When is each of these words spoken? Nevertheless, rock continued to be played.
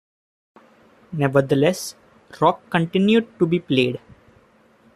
Nevertheless, 1.11 1.93
rock 2.39 2.67
continued 2.71 3.27
to 3.37 3.45
be 3.45 3.59
played. 3.59 3.99